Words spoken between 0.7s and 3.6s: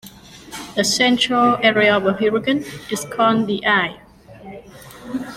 The central area of a hurricane is called